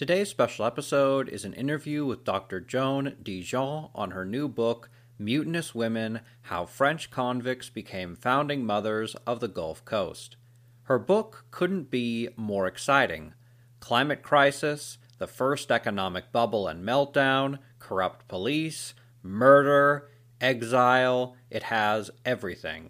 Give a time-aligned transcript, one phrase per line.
[0.00, 2.58] Today's special episode is an interview with Dr.
[2.58, 4.88] Joan DeJean on her new book,
[5.18, 10.36] Mutinous Women How French Convicts Became Founding Mothers of the Gulf Coast.
[10.84, 13.34] Her book couldn't be more exciting.
[13.80, 20.08] Climate crisis, the first economic bubble and meltdown, corrupt police, murder,
[20.40, 22.88] exile, it has everything.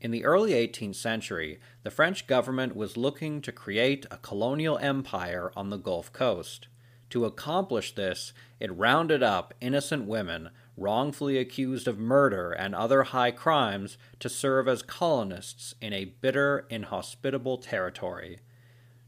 [0.00, 5.52] In the early 18th century, the French government was looking to create a colonial empire
[5.54, 6.68] on the Gulf Coast.
[7.10, 13.30] To accomplish this, it rounded up innocent women wrongfully accused of murder and other high
[13.30, 18.38] crimes to serve as colonists in a bitter, inhospitable territory.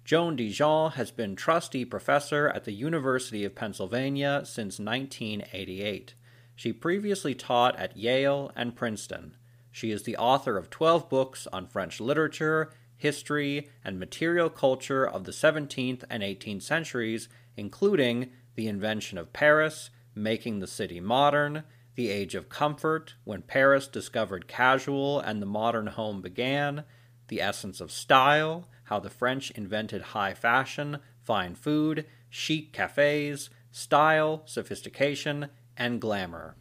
[0.04, 6.14] Joan DeJean has been trustee professor at the University of Pennsylvania since 1988.
[6.54, 9.36] She previously taught at Yale and Princeton.
[9.72, 15.24] She is the author of 12 books on French literature, history, and material culture of
[15.24, 22.10] the 17th and 18th centuries, including The Invention of Paris, Making the City Modern, The
[22.10, 26.84] Age of Comfort, When Paris Discovered Casual and the Modern Home Began,
[27.28, 34.42] The Essence of Style, How the French Invented High Fashion, Fine Food, Chic Cafes, Style,
[34.44, 36.56] Sophistication, and Glamour.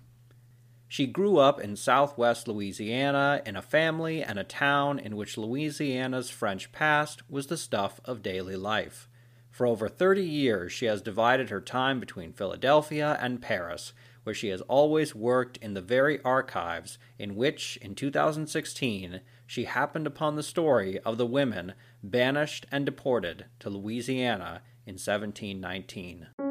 [0.91, 6.29] She grew up in southwest Louisiana in a family and a town in which Louisiana's
[6.29, 9.07] French past was the stuff of daily life.
[9.49, 14.49] For over 30 years, she has divided her time between Philadelphia and Paris, where she
[14.49, 20.43] has always worked in the very archives in which, in 2016, she happened upon the
[20.43, 26.50] story of the women banished and deported to Louisiana in 1719.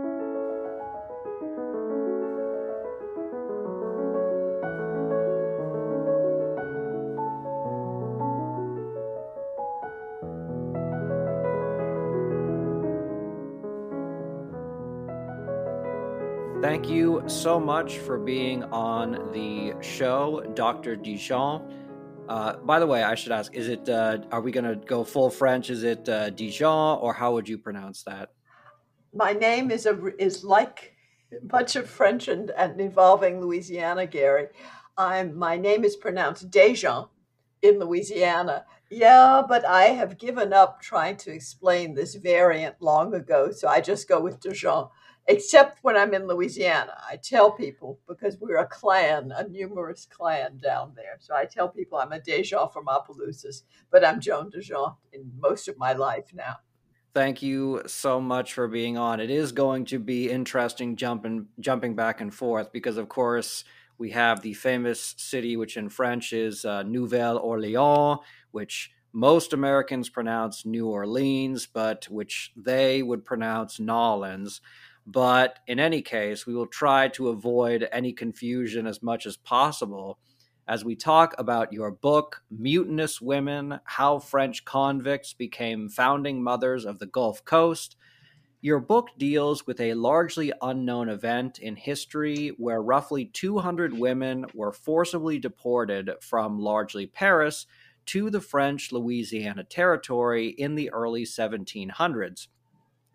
[17.30, 20.96] So much for being on the show, Dr.
[20.96, 21.72] DeJean.
[22.28, 23.88] Uh, by the way, I should ask: Is it?
[23.88, 25.70] Uh, are we going to go full French?
[25.70, 28.32] Is it uh, DeJean, or how would you pronounce that?
[29.14, 30.96] My name is a is like
[31.50, 34.48] much of French and, and involving Louisiana, Gary.
[34.98, 37.08] I'm my name is pronounced Dejan
[37.62, 38.64] in Louisiana.
[38.90, 43.80] Yeah, but I have given up trying to explain this variant long ago, so I
[43.80, 44.90] just go with DeJean
[45.30, 46.94] except when I'm in Louisiana.
[47.08, 51.16] I tell people because we're a clan, a numerous clan down there.
[51.20, 55.68] So I tell people I'm a DeJean from Opelousas, but I'm Joan DeJean in most
[55.68, 56.56] of my life now.
[57.14, 59.20] Thank you so much for being on.
[59.20, 63.64] It is going to be interesting jumping jumping back and forth because, of course,
[63.98, 68.18] we have the famous city, which in French is uh, Nouvelle Orleans,
[68.50, 74.60] which most Americans pronounce New Orleans, but which they would pronounce Nolans.
[75.12, 80.20] But in any case, we will try to avoid any confusion as much as possible
[80.68, 87.00] as we talk about your book, Mutinous Women How French Convicts Became Founding Mothers of
[87.00, 87.96] the Gulf Coast.
[88.60, 94.72] Your book deals with a largely unknown event in history where roughly 200 women were
[94.72, 97.66] forcibly deported from largely Paris
[98.06, 102.46] to the French Louisiana Territory in the early 1700s.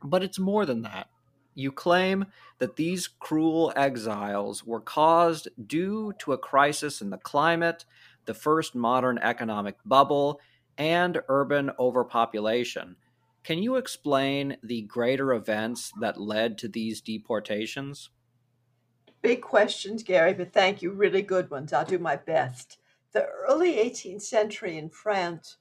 [0.04, 1.08] But it's more than that.
[1.56, 2.26] You claim
[2.60, 7.86] that these cruel exiles were caused due to a crisis in the climate,
[8.26, 10.42] the first modern economic bubble,
[10.78, 12.98] and urban overpopulation.
[13.44, 18.10] Can you explain the greater events that led to these deportations?
[19.22, 20.92] Big questions, Gary, but thank you.
[20.92, 21.72] Really good ones.
[21.72, 22.80] I'll do my best.
[23.14, 25.58] The early 18th century in France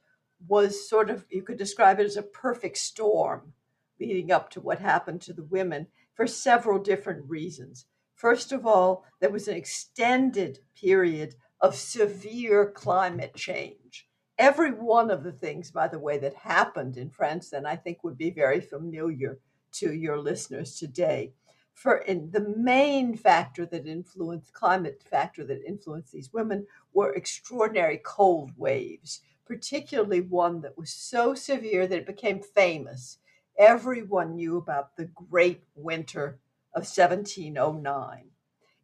[0.48, 3.52] was sort of, you could describe it as a perfect storm
[4.00, 7.86] leading up to what happened to the women for several different reasons.
[8.14, 14.08] First of all, there was an extended period of severe climate change.
[14.38, 18.02] Every one of the things, by the way, that happened in France then I think
[18.02, 19.38] would be very familiar
[19.72, 21.32] to your listeners today.
[21.72, 27.98] For in the main factor that influenced climate factor that influenced these women were extraordinary
[27.98, 33.18] cold waves, particularly one that was so severe that it became famous
[33.58, 36.38] everyone knew about the Great Winter
[36.74, 38.24] of 1709.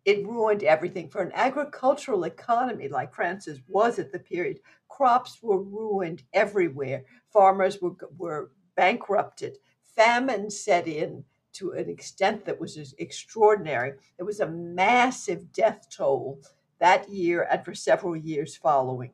[0.04, 4.60] It ruined everything for an agricultural economy like France's was at the period.
[4.88, 7.04] Crops were ruined everywhere.
[7.32, 9.58] Farmers were, were bankrupted.
[9.94, 13.92] Famine set in to an extent that was extraordinary.
[14.16, 16.40] There was a massive death toll
[16.78, 19.12] that year and for several years following.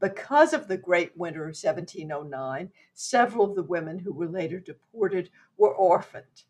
[0.00, 5.30] Because of the Great Winter of 1709, several of the women who were later deported
[5.56, 6.44] were orphaned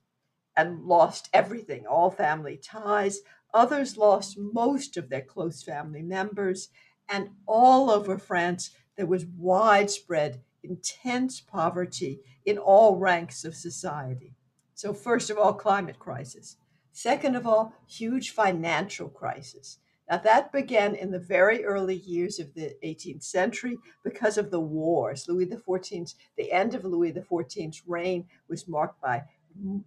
[0.56, 3.20] and lost everything, all family ties.
[3.54, 6.68] Others lost most of their close family members.
[7.08, 14.34] And all over France, there was widespread, intense poverty in all ranks of society.
[14.74, 16.56] So, first of all, climate crisis.
[16.92, 19.78] Second of all, huge financial crisis.
[20.10, 24.58] Now, that began in the very early years of the 18th century because of the
[24.58, 25.28] wars.
[25.28, 29.22] Louis XIV, the end of Louis XIV's reign was marked by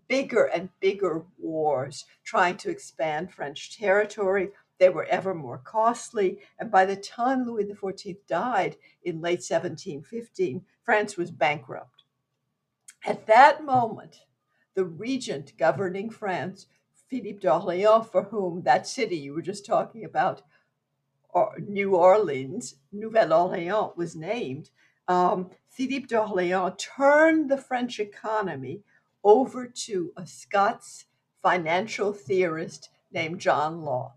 [0.07, 4.51] bigger and bigger wars trying to expand French territory.
[4.77, 6.39] They were ever more costly.
[6.57, 12.03] And by the time Louis XIV died in late 1715, France was bankrupt.
[13.05, 14.21] At that moment,
[14.73, 16.67] the regent governing France,
[17.13, 20.41] Philippe d'Orléans, for whom that city you were just talking about,
[21.59, 24.71] New Orleans, Nouvelle Orléans, was named,
[25.07, 28.81] um, Philippe d'Orléans turned the French economy
[29.23, 31.05] over to a Scots
[31.43, 34.15] financial theorist named John Law.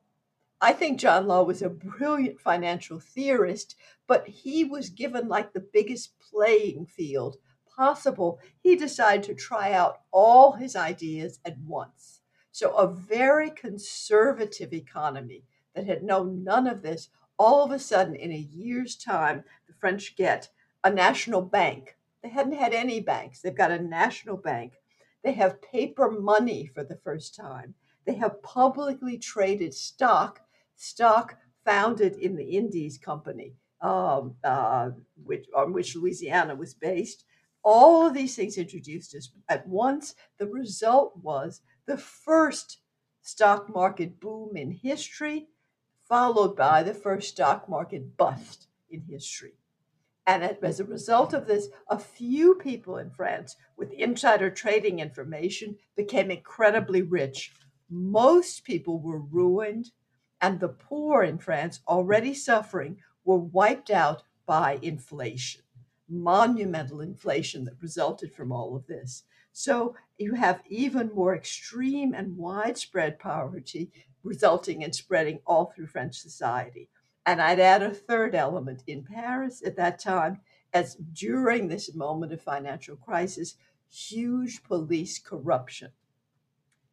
[0.62, 3.76] I think John Law was a brilliant financial theorist,
[4.06, 7.36] but he was given like the biggest playing field
[7.76, 8.40] possible.
[8.62, 12.22] He decided to try out all his ideas at once.
[12.56, 15.44] So, a very conservative economy
[15.74, 17.08] that had known none of this,
[17.38, 20.48] all of a sudden, in a year's time, the French get
[20.82, 21.96] a national bank.
[22.22, 24.72] They hadn't had any banks, they've got a national bank
[25.26, 27.74] they have paper money for the first time.
[28.06, 30.40] They have publicly traded stock,
[30.76, 34.90] stock founded in the Indies Company, um, uh,
[35.24, 37.24] which, on which Louisiana was based.
[37.64, 40.14] All of these things introduced us at once.
[40.38, 42.78] The result was the first
[43.22, 45.48] stock market boom in history,
[46.08, 49.54] followed by the first stock market bust in history.
[50.26, 55.76] And as a result of this, a few people in France with insider trading information
[55.96, 57.52] became incredibly rich.
[57.88, 59.92] Most people were ruined,
[60.40, 65.62] and the poor in France, already suffering, were wiped out by inflation,
[66.08, 69.22] monumental inflation that resulted from all of this.
[69.58, 73.90] So you have even more extreme and widespread poverty
[74.22, 76.90] resulting in spreading all through French society.
[77.24, 80.42] And I'd add a third element in Paris at that time,
[80.74, 83.54] as during this moment of financial crisis,
[83.90, 85.90] huge police corruption.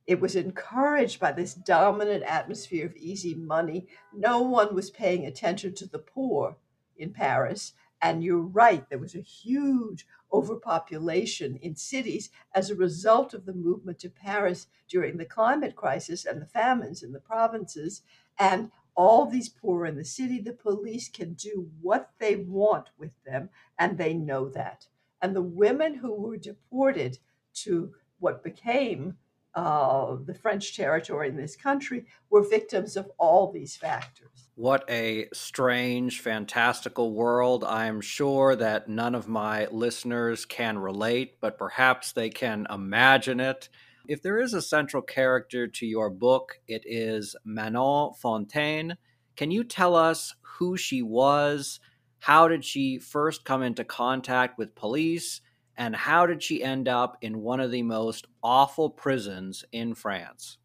[0.08, 3.88] It was encouraged by this dominant atmosphere of easy money.
[4.14, 6.56] No one was paying attention to the poor
[6.96, 7.74] in Paris.
[8.02, 13.54] And you're right, there was a huge overpopulation in cities as a result of the
[13.54, 18.02] movement to Paris during the climate crisis and the famines in the provinces.
[18.40, 23.24] And all these poor in the city, the police can do what they want with
[23.24, 24.88] them, and they know that.
[25.22, 27.20] And the women who were deported
[27.56, 29.18] to what became
[29.56, 34.50] uh, the French territory in this country were victims of all these factors.
[34.56, 37.64] What a strange, fantastical world.
[37.64, 43.40] I am sure that none of my listeners can relate, but perhaps they can imagine
[43.40, 43.70] it.
[44.08, 48.98] If there is a central character to your book, it is Manon Fontaine.
[49.36, 51.80] Can you tell us who she was?
[52.20, 55.42] How did she first come into contact with police?
[55.78, 60.58] And how did she end up in one of the most awful prisons in France?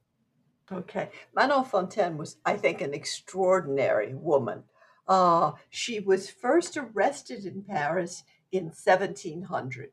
[0.70, 1.10] Okay.
[1.34, 4.64] Manon Fontaine was, I think, an extraordinary woman.
[5.06, 9.92] Uh, she was first arrested in Paris in 1700,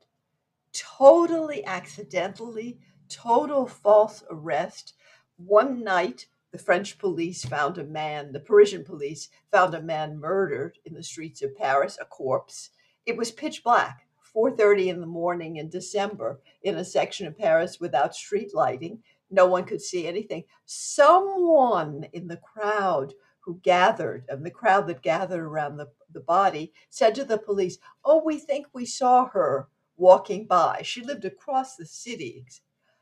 [0.73, 2.79] totally accidentally
[3.09, 4.93] total false arrest.
[5.37, 10.79] One night, the French police found a man, the Parisian police found a man murdered
[10.85, 12.71] in the streets of Paris, a corpse.
[13.05, 14.04] It was pitch black,
[14.35, 19.01] 4:30 in the morning in December in a section of Paris without street lighting.
[19.31, 20.43] No one could see anything.
[20.65, 26.73] Someone in the crowd who gathered, and the crowd that gathered around the, the body,
[26.89, 30.81] said to the police, Oh, we think we saw her walking by.
[30.83, 32.45] She lived across the city,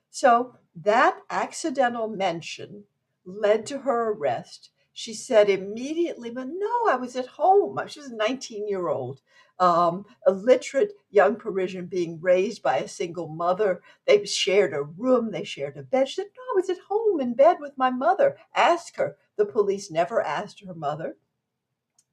[0.09, 2.83] so that accidental mention
[3.25, 4.69] led to her arrest.
[4.93, 7.79] She said immediately, but no, I was at home.
[7.87, 9.21] She was a 19 year old,
[9.59, 13.81] um, illiterate young Parisian being raised by a single mother.
[14.05, 16.07] They shared a room, they shared a bed.
[16.09, 18.37] She said, no, I was at home in bed with my mother.
[18.55, 19.17] Ask her.
[19.35, 21.17] The police never asked her mother.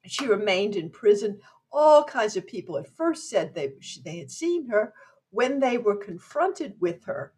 [0.06, 1.38] She remained in prison.
[1.70, 3.72] All kinds of people at first said they,
[4.04, 4.94] they had seen her.
[5.30, 7.34] When they were confronted with her,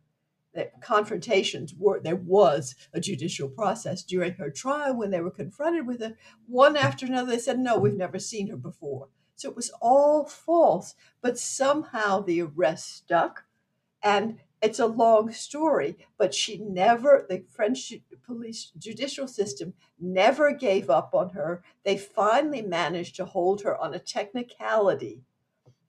[0.55, 5.87] that confrontations were there was a judicial process during her trial when they were confronted
[5.87, 6.17] with her
[6.47, 9.09] one after another they said no we've never seen her before.
[9.35, 13.45] So it was all false but somehow the arrest stuck
[14.03, 17.93] and it's a long story but she never the french
[18.25, 21.63] police judicial system never gave up on her.
[21.85, 25.23] They finally managed to hold her on a technicality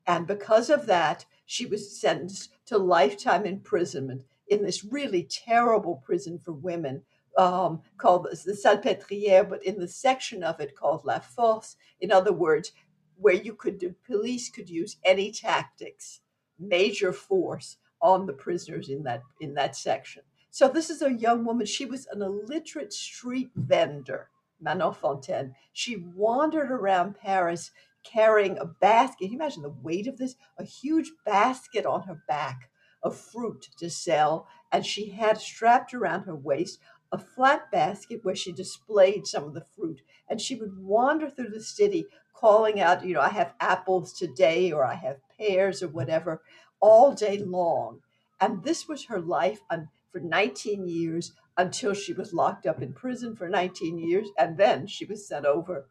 [0.08, 6.40] and because of that she was sentenced to lifetime imprisonment in this really terrible prison
[6.40, 7.02] for women
[7.38, 12.34] um, called the Salpêtrière, but in the section of it called La Force, in other
[12.34, 12.72] words,
[13.18, 16.22] where you could do, police could use any tactics,
[16.60, 20.22] major force on the prisoners in that in that section.
[20.52, 21.66] So this is a young woman.
[21.66, 24.30] She was an illiterate street vendor,
[24.62, 25.56] Manon Fontaine.
[25.72, 27.72] She wandered around Paris
[28.04, 29.20] carrying a basket.
[29.20, 30.36] Can you imagine the weight of this?
[30.60, 32.70] A huge basket on her back
[33.04, 36.80] of fruit to sell, and she had strapped around her waist
[37.14, 40.02] a flat basket where she displayed some of the fruit.
[40.28, 44.72] And she would wander through the city calling out, you know, I have apples today,
[44.72, 46.42] or I have pears, or whatever,
[46.82, 48.00] all day long.
[48.42, 52.94] And this was her life um, for 19 years until she was locked up in
[52.94, 54.28] prison for 19 years.
[54.38, 55.86] And then she was sent over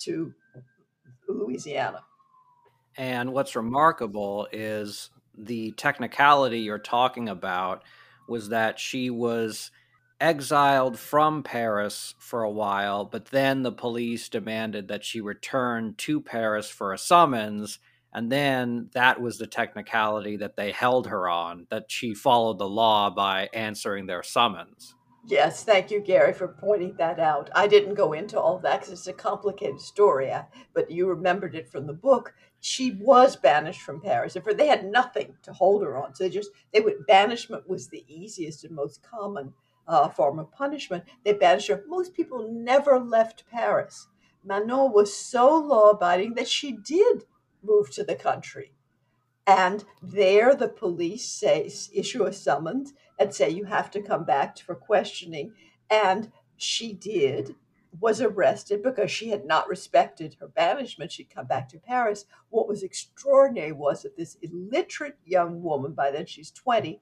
[0.00, 0.34] to
[1.26, 2.04] Louisiana.
[2.96, 5.10] And what's remarkable is
[5.44, 7.82] the technicality you're talking about
[8.28, 9.70] was that she was
[10.20, 16.20] exiled from Paris for a while, but then the police demanded that she return to
[16.20, 17.78] Paris for a summons.
[18.12, 22.68] And then that was the technicality that they held her on, that she followed the
[22.68, 24.94] law by answering their summons.
[25.26, 27.50] Yes, thank you, Gary, for pointing that out.
[27.54, 30.42] I didn't go into all that because it's a complicated story, uh,
[30.74, 32.34] but you remembered it from the book.
[32.60, 36.14] She was banished from Paris, for they had nothing to hold her on.
[36.14, 39.54] So they just they would banishment was the easiest and most common
[39.88, 41.04] uh, form of punishment.
[41.24, 41.84] They banished her.
[41.88, 44.06] Most people never left Paris.
[44.44, 47.24] Manon was so law abiding that she did
[47.62, 48.72] move to the country.
[49.46, 54.58] And there, the police say issue a summons and say you have to come back
[54.58, 55.52] for questioning.
[55.90, 57.56] And she did,
[57.98, 61.12] was arrested because she had not respected her banishment.
[61.12, 62.24] She'd come back to Paris.
[62.48, 67.00] What was extraordinary was that this illiterate young woman, by then she's 20,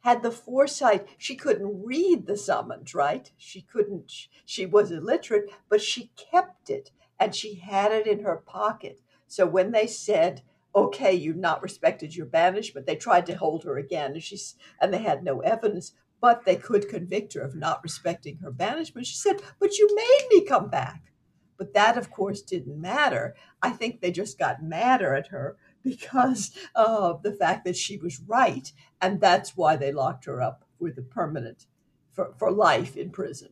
[0.00, 1.08] had the foresight.
[1.18, 3.30] She couldn't read the summons, right?
[3.36, 8.36] She couldn't, she was illiterate, but she kept it and she had it in her
[8.36, 9.00] pocket.
[9.26, 10.42] So when they said,
[10.76, 12.86] okay, you've not respected your banishment.
[12.86, 16.56] They tried to hold her again, and she's and they had no evidence, but they
[16.56, 19.06] could convict her of not respecting her banishment.
[19.06, 21.12] She said, "But you made me come back."
[21.56, 23.34] But that, of course, didn't matter.
[23.62, 28.20] I think they just got madder at her because of the fact that she was
[28.20, 28.70] right,
[29.00, 31.66] and that's why they locked her up with a permanent
[32.12, 33.50] for, for life in prison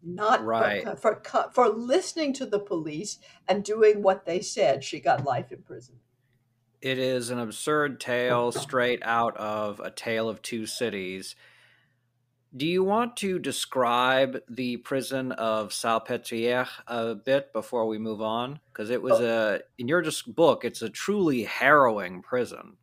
[0.00, 0.84] not right.
[0.96, 5.50] for, for for listening to the police and doing what they said she got life
[5.50, 5.96] in prison
[6.80, 11.34] it is an absurd tale straight out of A Tale of Two Cities.
[12.56, 18.60] Do you want to describe the prison of Salpêtrière a bit before we move on?
[18.72, 19.56] Because it was oh.
[19.56, 22.78] a, in your just book, it's a truly harrowing prison.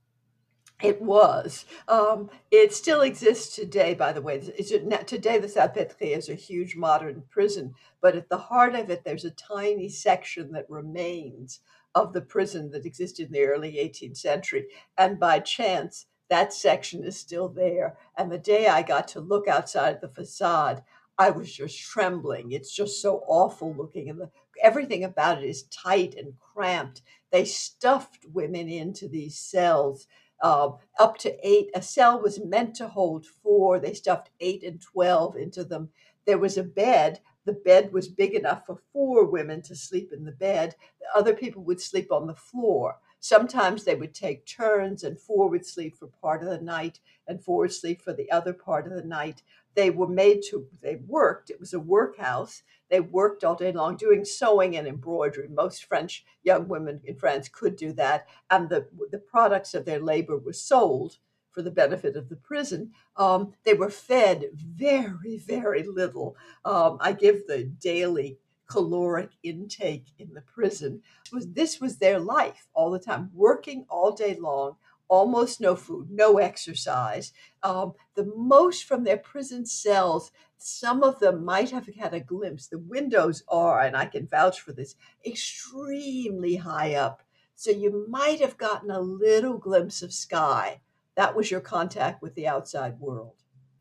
[0.83, 1.65] It was.
[1.87, 4.35] Um, it still exists today, by the way.
[4.35, 9.03] It's, today, the Salpêtrière is a huge modern prison, but at the heart of it,
[9.03, 11.61] there's a tiny section that remains
[11.95, 14.65] of the prison that existed in the early 18th century.
[14.97, 17.97] And by chance, that section is still there.
[18.17, 20.83] And the day I got to look outside the facade,
[21.17, 22.51] I was just trembling.
[22.51, 24.29] It's just so awful looking, and the,
[24.61, 27.01] everything about it is tight and cramped.
[27.31, 30.07] They stuffed women into these cells,
[30.41, 31.69] uh, up to eight.
[31.73, 33.79] A cell was meant to hold four.
[33.79, 35.89] They stuffed eight and 12 into them.
[36.25, 40.25] There was a bed, the bed was big enough for four women to sleep in
[40.25, 40.75] the bed.
[41.15, 42.97] Other people would sleep on the floor.
[43.27, 47.43] Sometimes they would take turns, and four would sleep for part of the night, and
[47.43, 49.41] four sleep for the other part of the night.
[49.73, 51.49] They were made to, they worked.
[51.49, 52.61] It was a workhouse.
[52.87, 55.47] They worked all day long doing sewing and embroidery.
[55.47, 58.27] Most French young women in France could do that.
[58.51, 61.17] And the, the products of their labor were sold
[61.49, 62.91] for the benefit of the prison.
[63.17, 66.35] Um, they were fed very, very little.
[66.63, 71.01] Um, I give the daily caloric intake in the prison.
[71.31, 74.75] Was this was their life all the time, working all day long,
[75.07, 77.31] almost no food, no exercise.
[77.63, 82.67] Um, the most from their prison cells, some of them might have had a glimpse.
[82.67, 84.95] The windows are, and I can vouch for this,
[85.25, 87.21] extremely high up.
[87.55, 90.81] So you might have gotten a little glimpse of sky.
[91.15, 93.35] That was your contact with the outside world.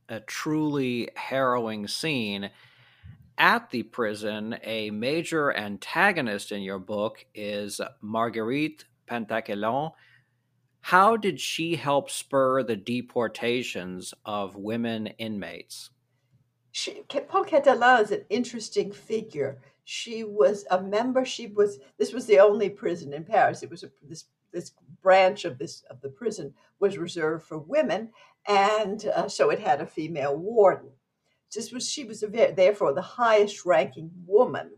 [0.08, 2.50] A truly harrowing scene.
[3.36, 9.92] At the prison, a major antagonist in your book is Marguerite Pancatelin
[10.84, 15.88] how did she help spur the deportations of women inmates?
[16.72, 19.62] She, Pancatelin is an interesting figure.
[19.84, 21.24] She was a member.
[21.24, 21.78] She was.
[21.96, 23.62] This was the only prison in Paris.
[23.62, 24.72] It was a, this this
[25.02, 28.10] branch of this of the prison was reserved for women,
[28.46, 30.90] and uh, so it had a female warden.
[31.54, 34.72] This was she was therefore the highest ranking woman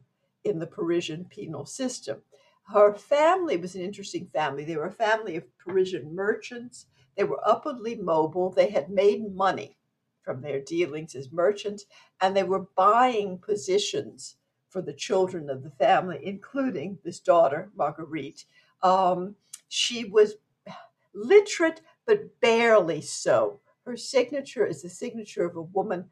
[0.44, 2.22] in the Parisian penal system
[2.68, 4.64] her family was an interesting family.
[4.64, 6.86] They were a family of Parisian merchants.
[7.16, 8.50] They were upwardly mobile.
[8.50, 9.76] They had made money
[10.22, 11.84] from their dealings as merchants,
[12.20, 14.36] and they were buying positions
[14.68, 18.44] for the children of the family, including this daughter, Marguerite.
[18.82, 19.36] Um,
[19.68, 20.34] she was
[21.14, 23.60] literate, but barely so.
[23.84, 26.06] Her signature is the signature of a woman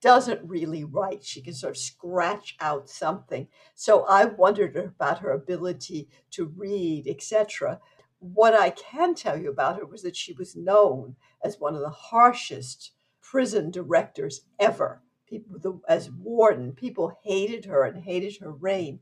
[0.00, 1.24] doesn't really write.
[1.24, 3.48] She can sort of scratch out something.
[3.74, 7.80] So I wondered about her ability to read, etc.
[8.18, 11.80] What I can tell you about her was that she was known as one of
[11.80, 15.02] the harshest prison directors ever.
[15.26, 19.00] People, as warden, people hated her and hated her reign.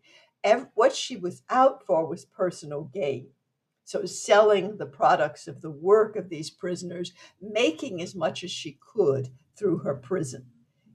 [0.74, 3.28] what she was out for was personal gain.
[3.84, 8.78] So, selling the products of the work of these prisoners, making as much as she
[8.80, 10.46] could through her prison.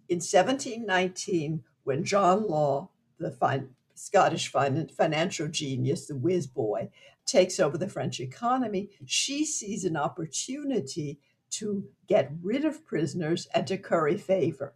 [0.07, 6.89] In 1719, when John Law, the fin- Scottish fin- financial genius, the whiz boy,
[7.25, 11.19] takes over the French economy, she sees an opportunity
[11.51, 14.75] to get rid of prisoners and to curry favor.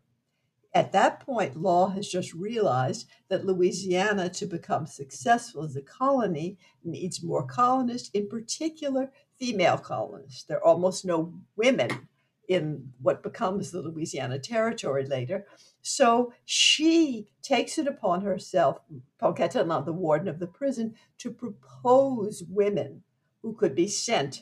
[0.73, 6.57] At that point, Law has just realized that Louisiana, to become successful as a colony,
[6.83, 10.43] needs more colonists, in particular, female colonists.
[10.43, 12.07] There are almost no women
[12.49, 15.45] in what becomes the Louisiana Territory later.
[15.83, 18.79] So she takes it upon herself,
[19.19, 23.03] Paul the warden of the prison, to propose women
[23.41, 24.41] who could be sent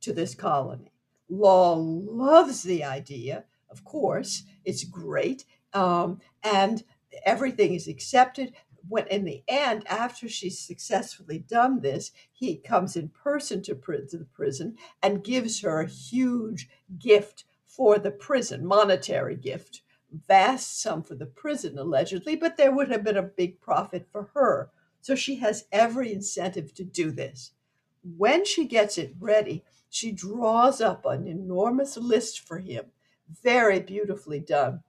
[0.00, 0.92] to this colony.
[1.30, 6.82] Law loves the idea, of course, it's great, um, and
[7.24, 8.52] everything is accepted
[8.88, 14.26] when in the end, after she's successfully done this, he comes in person to, the
[14.32, 19.82] prison and gives her a huge gift for the prison, monetary gift,
[20.26, 24.30] vast sum for the prison allegedly, but there would have been a big profit for
[24.34, 24.70] her.
[25.00, 27.52] So she has every incentive to do this.
[28.16, 32.86] When she gets it ready, she draws up an enormous list for him,
[33.42, 34.82] very beautifully done,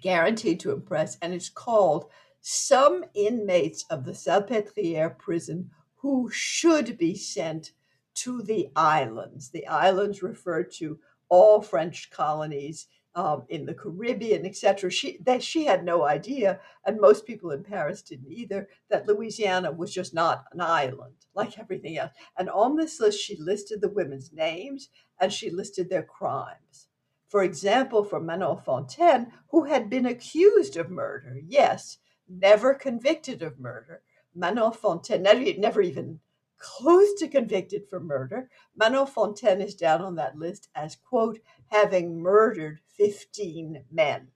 [0.00, 2.06] guaranteed to impress, and it's called
[2.48, 7.72] some inmates of the Salpêtrière prison who should be sent
[8.14, 9.50] to the islands.
[9.50, 14.92] The islands refer to all French colonies um, in the Caribbean, etc.
[14.92, 19.72] She that she had no idea, and most people in Paris didn't either, that Louisiana
[19.72, 22.12] was just not an island like everything else.
[22.38, 26.86] And on this list, she listed the women's names and she listed their crimes.
[27.26, 33.58] For example, for Manon Fontaine, who had been accused of murder, yes, never convicted of
[33.58, 34.02] murder.
[34.34, 36.20] Manon Fontaine, never even
[36.58, 38.50] close to convicted for murder.
[38.76, 44.28] Manon Fontaine is down on that list as, quote, having murdered 15 men.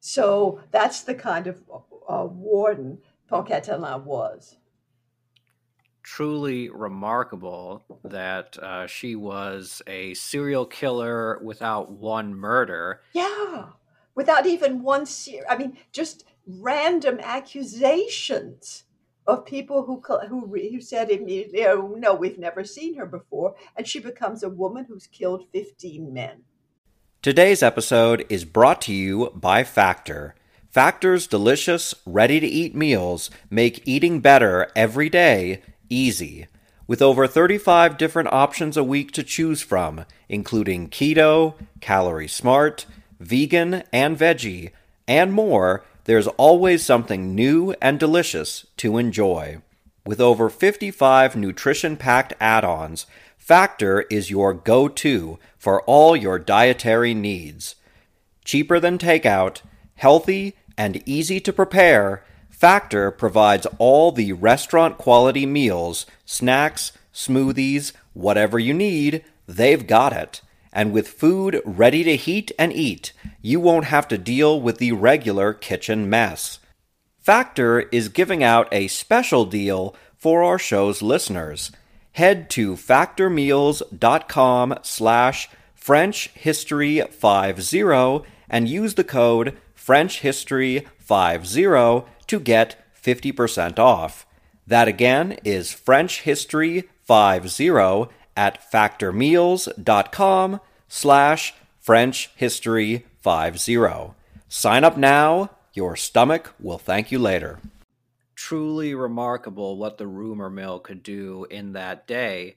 [0.00, 1.62] So that's the kind of
[2.08, 2.98] uh, warden
[3.30, 4.56] Pancatelin was.
[6.02, 13.00] Truly remarkable that uh, she was a serial killer without one murder.
[13.14, 13.70] Yeah
[14.14, 18.84] without even one ser- I mean, just random accusations
[19.26, 23.86] of people who who, who said immediately, "Oh no, we've never seen her before," and
[23.86, 26.44] she becomes a woman who's killed fifteen men.
[27.22, 30.34] Today's episode is brought to you by Factor.
[30.70, 36.48] Factor's delicious, ready to eat meals make eating better every day easy.
[36.86, 42.84] With over 35 different options a week to choose from, including keto, calorie smart,
[43.20, 44.70] vegan and veggie,
[45.06, 49.58] and more, there's always something new and delicious to enjoy.
[50.06, 53.06] With over 55 nutrition packed add ons,
[53.38, 57.74] Factor is your go to for all your dietary needs.
[58.44, 59.60] Cheaper than takeout,
[59.96, 68.58] healthy, and easy to prepare, Factor provides all the restaurant quality meals, snacks, smoothies, whatever
[68.58, 70.40] you need, they've got it.
[70.74, 74.92] And with food ready to heat and eat, you won't have to deal with the
[74.92, 76.58] regular kitchen mess.
[77.20, 81.70] Factor is giving out a special deal for our show's listeners
[82.14, 94.26] head to factormeals.com slash frenchhistory50 and use the code frenchhistory50 to get 50% off.
[94.66, 103.78] That again is frenchhistory50 at factormeals.com slash French History 50.
[104.48, 105.50] Sign up now.
[105.72, 107.58] Your stomach will thank you later
[108.44, 112.56] truly remarkable what the rumor mill could do in that day.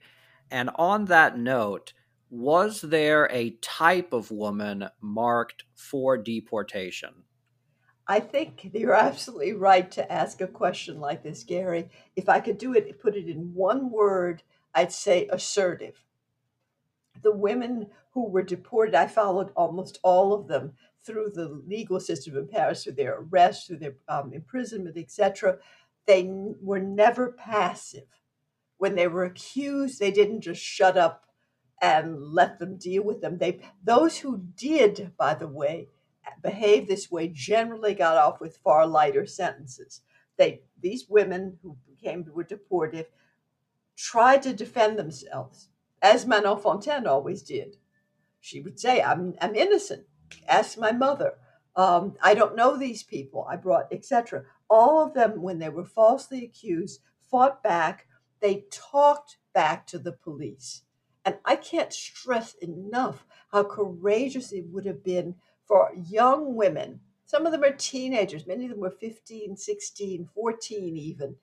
[0.52, 1.94] And on that note,
[2.30, 7.13] was there a type of woman marked for deportation?
[8.06, 11.90] I think you're absolutely right to ask a question like this, Gary.
[12.16, 14.44] If I could do it, put it in one word,
[14.78, 16.04] I'd say assertive.
[17.24, 22.38] The women who were deported, I followed almost all of them through the legal system
[22.38, 25.58] in Paris, through their arrest, through their um, imprisonment, etc.
[26.06, 26.30] They
[26.62, 28.06] were never passive.
[28.78, 31.26] When they were accused, they didn't just shut up
[31.82, 33.40] and let them deal with them.
[33.40, 35.90] They those who did, by the way,
[36.44, 40.02] behave this way generally got off with far lighter sentences.
[40.38, 43.08] They these women who became were deported
[43.97, 45.69] tried to defend themselves,
[46.01, 47.77] as Manon Fontaine always did.
[48.39, 50.05] She would say, "I'm I'm innocent.
[50.47, 51.38] Ask my mother.
[51.75, 53.45] Um, I don't know these people.
[53.49, 58.07] I brought etc." All of them, when they were falsely accused, fought back.
[58.39, 60.83] They talked back to the police.
[61.25, 67.01] And I can't stress enough how courageous it would have been for young women.
[67.25, 71.36] Some of them are teenagers, many of them were 15, 16, 14 even.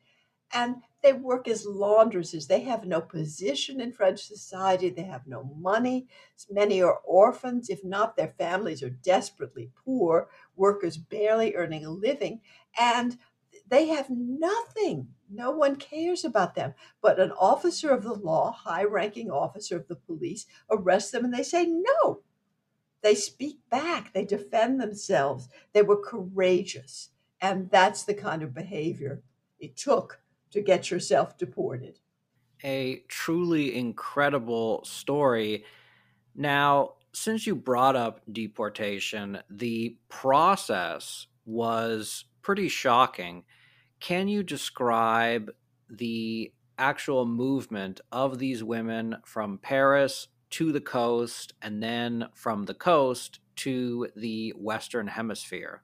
[0.52, 2.46] And they work as laundresses.
[2.46, 4.88] They have no position in French society.
[4.88, 6.06] They have no money.
[6.50, 7.68] Many are orphans.
[7.68, 12.40] If not, their families are desperately poor, workers barely earning a living.
[12.78, 13.18] And
[13.68, 15.08] they have nothing.
[15.30, 16.74] No one cares about them.
[17.02, 21.34] But an officer of the law, high ranking officer of the police, arrests them and
[21.34, 22.22] they say no.
[23.02, 25.48] They speak back, they defend themselves.
[25.74, 27.10] They were courageous.
[27.40, 29.22] And that's the kind of behavior
[29.58, 30.20] it took
[30.54, 31.98] to get yourself deported.
[32.62, 35.64] A truly incredible story.
[36.32, 43.42] Now, since you brought up deportation, the process was pretty shocking.
[43.98, 45.50] Can you describe
[45.90, 52.74] the actual movement of these women from Paris to the coast and then from the
[52.74, 55.82] coast to the Western Hemisphere?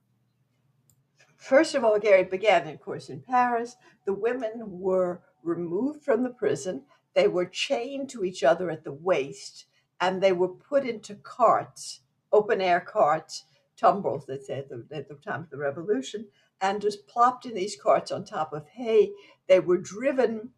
[1.40, 3.76] First of all, Gary began, of course, in Paris.
[4.04, 6.84] The women were removed from the prison.
[7.14, 9.64] They were chained to each other at the waist
[10.00, 12.00] and they were put into carts,
[12.30, 13.44] open air carts,
[13.76, 16.26] tumbrils, they said at the time of the revolution,
[16.60, 19.12] and just plopped in these carts on top of hay.
[19.48, 20.50] They were driven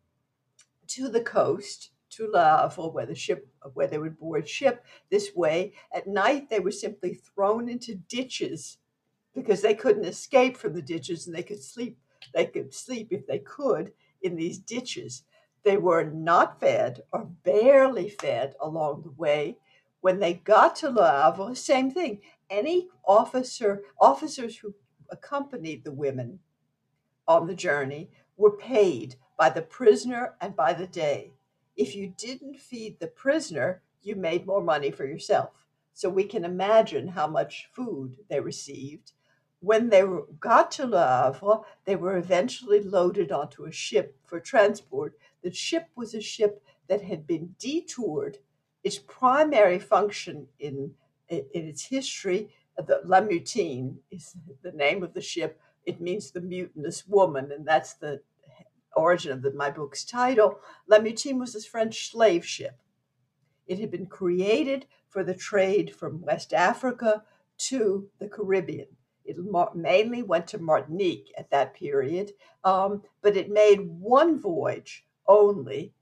[0.88, 5.30] to the coast, to Le Havre, where the ship, where they would board ship this
[5.34, 5.74] way.
[5.94, 8.78] At night, they were simply thrown into ditches
[9.34, 11.98] because they couldn't escape from the ditches, and they could sleep.
[12.34, 13.92] They could sleep if they could
[14.22, 15.24] in these ditches.
[15.64, 19.56] They were not fed or barely fed along the way.
[20.00, 22.20] When they got to Le Havre, same thing.
[22.50, 24.74] Any officer, officers who
[25.10, 26.40] accompanied the women
[27.28, 31.32] on the journey were paid by the prisoner and by the day.
[31.76, 35.50] If you didn't feed the prisoner, you made more money for yourself.
[35.94, 39.12] So we can imagine how much food they received.
[39.62, 40.02] When they
[40.40, 45.16] got to Le Havre, they were eventually loaded onto a ship for transport.
[45.44, 48.38] The ship was a ship that had been detoured.
[48.82, 50.94] Its primary function in,
[51.28, 55.60] in its history the La Mutine is the name of the ship.
[55.86, 58.20] It means the mutinous woman, and that's the
[58.96, 60.58] origin of the, my book's title.
[60.88, 62.80] La Mutine was this French slave ship.
[63.68, 67.22] It had been created for the trade from West Africa
[67.58, 68.88] to the Caribbean.
[69.24, 69.36] It
[69.74, 72.32] mainly went to Martinique at that period,
[72.64, 75.94] um, but it made one voyage only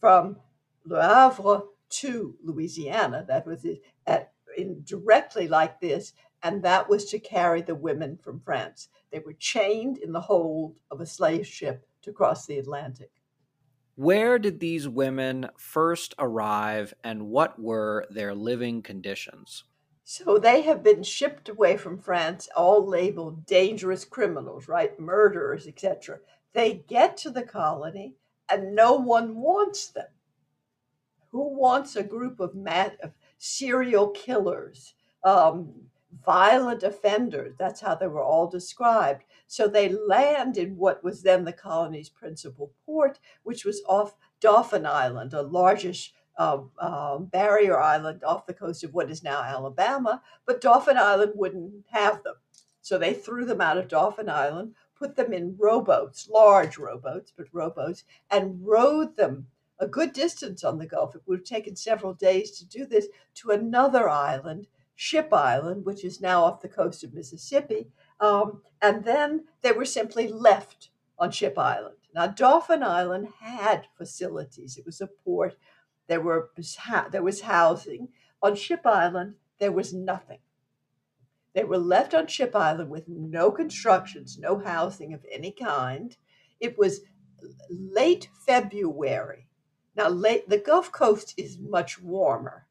[0.00, 0.36] from
[0.84, 3.24] Le Havre to Louisiana.
[3.26, 8.16] That was it, at in directly like this, and that was to carry the women
[8.16, 8.88] from France.
[9.10, 13.10] They were chained in the hold of a slave ship to cross the Atlantic.
[13.94, 19.64] Where did these women first arrive and what were their living conditions?
[20.10, 24.98] So they have been shipped away from France, all labeled dangerous criminals, right?
[24.98, 26.20] Murderers, etc.
[26.54, 28.14] They get to the colony
[28.48, 30.06] and no one wants them.
[31.30, 34.94] Who wants a group of, mad, of serial killers,
[35.24, 35.74] um,
[36.24, 37.54] violent offenders?
[37.58, 39.24] That's how they were all described.
[39.46, 44.86] So they land in what was then the colony's principal port, which was off Dauphin
[44.86, 50.22] Island, a largish uh, barrier island off the coast of what is now Alabama.
[50.46, 52.36] But Dauphin Island wouldn't have them.
[52.80, 57.46] So they threw them out of Dauphin Island, put them in rowboats, large rowboats, but
[57.52, 59.48] rowboats, and rowed them
[59.78, 61.14] a good distance on the Gulf.
[61.14, 66.04] It would have taken several days to do this to another island, Ship Island, which
[66.04, 67.88] is now off the coast of Mississippi.
[68.20, 71.96] Um, and then they were simply left on Ship Island.
[72.14, 74.76] Now, Dauphin Island had facilities.
[74.76, 75.56] It was a port.
[76.08, 76.50] There were
[77.10, 78.08] there was housing.
[78.42, 80.38] On Ship Island, there was nothing.
[81.54, 86.16] They were left on Ship Island with no constructions, no housing of any kind.
[86.60, 87.00] It was
[87.70, 89.48] late February
[89.98, 92.68] now, late, the Gulf Coast is much warmer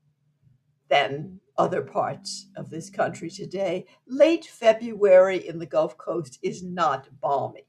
[0.90, 3.86] than other parts of this country today.
[4.08, 7.66] Late February in the Gulf Coast is not balmy.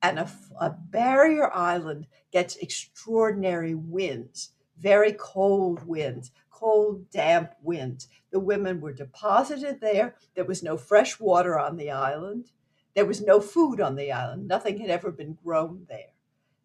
[0.00, 8.08] And a, a barrier island gets extraordinary winds, very cold winds, cold, damp winds.
[8.30, 10.16] The women were deposited there.
[10.34, 12.50] There was no fresh water on the island.
[12.94, 14.48] There was no food on the island.
[14.48, 16.12] Nothing had ever been grown there.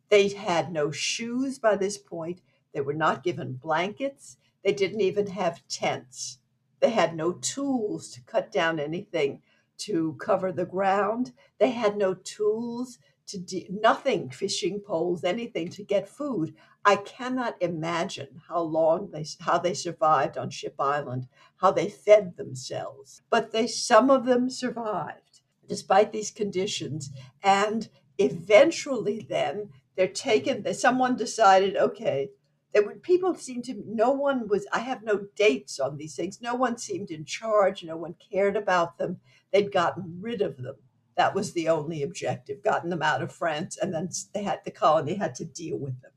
[0.10, 2.42] They had no shoes by this point.
[2.74, 4.38] They were not given blankets.
[4.64, 6.40] They didn't even have tents.
[6.80, 9.42] They had no tools to cut down anything
[9.80, 11.34] to cover the ground.
[11.60, 16.56] They had no tools to do nothing, fishing poles, anything to get food.
[16.88, 22.38] I cannot imagine how long they how they survived on Ship Island, how they fed
[22.38, 23.22] themselves.
[23.30, 27.10] But they some of them survived despite these conditions
[27.44, 32.30] and eventually then they're taken someone decided okay
[32.74, 36.42] there were people seemed to no one was i have no dates on these things
[36.42, 39.20] no one seemed in charge no one cared about them
[39.52, 40.76] they'd gotten rid of them
[41.16, 44.72] that was the only objective gotten them out of france and then they had the
[44.72, 46.12] colony had to deal with them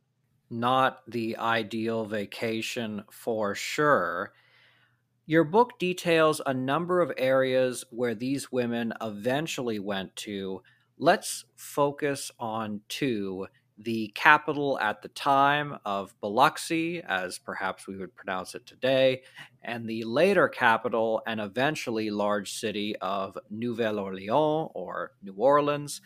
[0.50, 4.32] not the ideal vacation for sure
[5.30, 10.60] your book details a number of areas where these women eventually went to
[10.98, 13.46] let's focus on two
[13.78, 19.22] the capital at the time of Biloxi, as perhaps we would pronounce it today,
[19.62, 26.00] and the later capital and eventually large city of Nouvelle Orleans or New Orleans.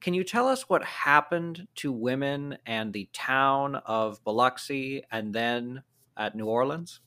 [0.00, 5.82] Can you tell us what happened to women and the town of Biloxi and then
[6.16, 7.00] at New Orleans?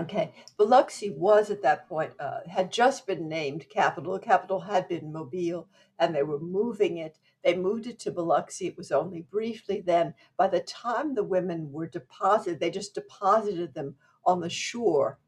[0.00, 4.18] Okay, Biloxi was at that point, uh, had just been named capital.
[4.18, 5.68] Capital had been Mobile,
[5.98, 8.68] and they were moving it they moved it to Biloxi.
[8.68, 10.14] It was only briefly then.
[10.36, 15.18] By the time the women were deposited, they just deposited them on the shore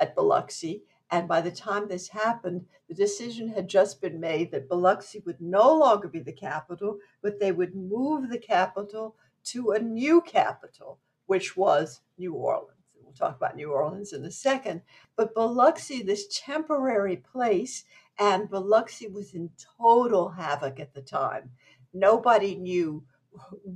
[0.00, 0.82] at Biloxi.
[1.10, 5.40] And by the time this happened, the decision had just been made that Biloxi would
[5.40, 10.98] no longer be the capital, but they would move the capital to a new capital,
[11.26, 12.76] which was New Orleans.
[13.02, 14.82] We'll talk about New Orleans in a second.
[15.16, 17.84] But Biloxi, this temporary place,
[18.18, 21.50] and Biloxi was in total havoc at the time.
[21.92, 23.02] Nobody knew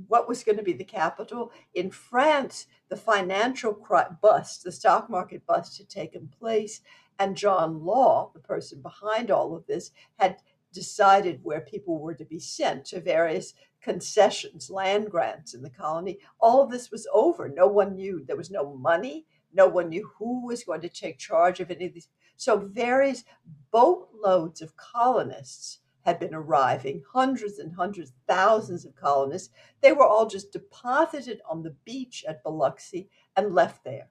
[0.07, 1.51] what was going to be the capital.
[1.73, 3.73] In France, the financial
[4.21, 6.81] bust, the stock market bust had taken place,
[7.19, 10.37] and John Law, the person behind all of this, had
[10.73, 16.19] decided where people were to be sent to various concessions, land grants in the colony.
[16.39, 17.47] All of this was over.
[17.47, 18.23] No one knew.
[18.25, 19.25] There was no money.
[19.53, 22.09] No one knew who was going to take charge of any of these.
[22.35, 23.23] So, various
[23.71, 29.53] boatloads of colonists had been arriving, hundreds and hundreds, thousands of colonists.
[29.81, 34.09] They were all just deposited on the beach at Biloxi and left there.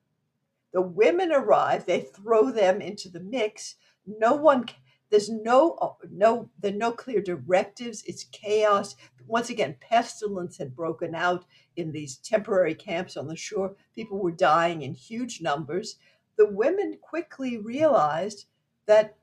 [0.74, 3.76] The women arrive, they throw them into the mix.
[4.06, 4.66] No one
[5.08, 8.02] there's no uh, no there are no clear directives.
[8.04, 8.96] It's chaos.
[9.28, 11.44] Once again, pestilence had broken out
[11.76, 13.76] in these temporary camps on the shore.
[13.94, 15.96] People were dying in huge numbers.
[16.36, 18.46] The women quickly realized
[18.86, 19.16] that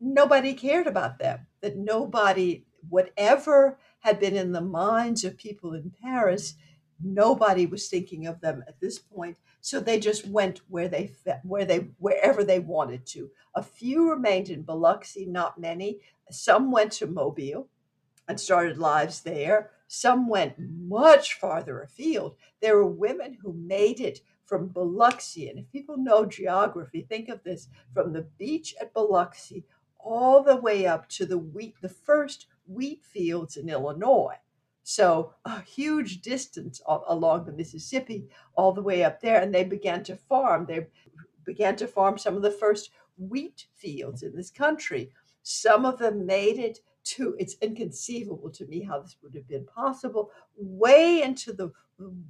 [0.00, 5.92] nobody cared about them, that nobody, whatever had been in the minds of people in
[6.02, 6.54] Paris,
[7.02, 9.38] nobody was thinking of them at this point.
[9.60, 13.30] So they just went where they where they wherever they wanted to.
[13.54, 16.00] A few remained in Biloxi, not many.
[16.30, 17.68] Some went to Mobile
[18.28, 19.70] and started lives there.
[19.88, 22.36] Some went much farther afield.
[22.60, 25.48] There were women who made it from Biloxi.
[25.48, 29.64] And if people know geography, think of this from the beach at Biloxi
[29.98, 34.36] all the way up to the wheat, the first wheat fields in Illinois.
[34.88, 40.04] So a huge distance along the Mississippi, all the way up there, and they began
[40.04, 40.64] to farm.
[40.64, 40.86] They
[41.44, 45.10] began to farm some of the first wheat fields in this country.
[45.42, 46.78] Some of them made it
[47.16, 51.72] to, it's inconceivable to me how this would have been possible, way into the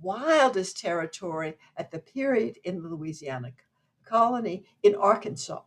[0.00, 3.52] wildest territory at the period in the Louisiana
[4.06, 5.60] colony in Arkansas.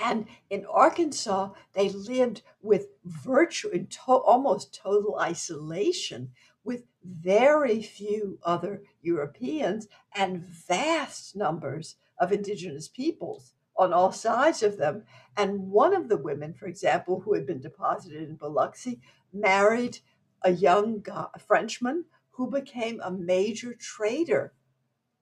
[0.00, 6.32] And in Arkansas, they lived with virtue in to- almost total isolation
[6.64, 14.76] with very few other Europeans and vast numbers of indigenous peoples on all sides of
[14.76, 15.04] them.
[15.36, 19.00] And one of the women, for example, who had been deposited in Biloxi,
[19.32, 19.98] married
[20.42, 21.04] a young
[21.46, 24.52] Frenchman who became a major trader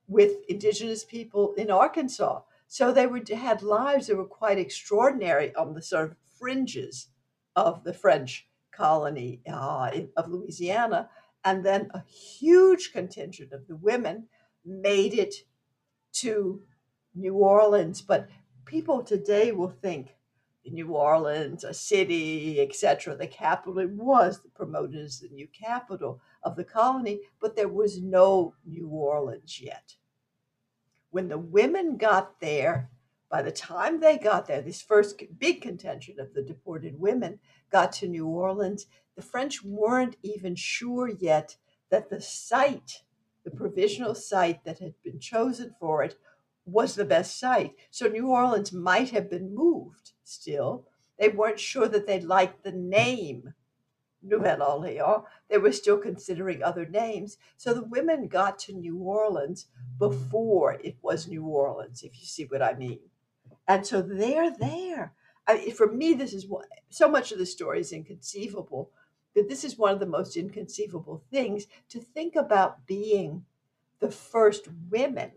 [0.09, 2.41] with indigenous people in Arkansas.
[2.73, 7.09] So they were, had lives that were quite extraordinary on the sort of fringes
[7.57, 11.11] of the French colony uh, of Louisiana.
[11.45, 14.29] And then a huge contingent of the women
[14.65, 15.35] made it
[16.13, 16.63] to
[17.13, 18.03] New Orleans.
[18.03, 18.29] But
[18.67, 20.15] people today will think
[20.65, 23.81] New Orleans, a city, etc., the capital.
[23.81, 28.87] It was promoted as the new capital of the colony, but there was no New
[28.87, 29.97] Orleans yet
[31.11, 32.91] when the women got there,
[33.31, 37.39] by the time they got there, this first big contention of the deported women
[37.71, 41.57] got to New Orleans, the French weren't even sure yet
[41.91, 43.03] that the site,
[43.45, 46.17] the provisional site that had been chosen for it,
[46.65, 47.75] was the best site.
[47.91, 50.87] So New Orleans might have been moved still.
[51.19, 53.55] They weren't sure that they liked the name
[54.23, 55.25] Nouvelle Orleans.
[55.49, 57.37] They were still considering other names.
[57.57, 59.67] So the women got to New Orleans
[59.99, 63.01] before it was New Orleans, if you see what I mean.
[63.67, 65.13] And so they're there.
[65.47, 68.91] I, for me, this is what so much of the story is inconceivable.
[69.35, 73.45] That this is one of the most inconceivable things to think about being
[74.01, 75.31] the first women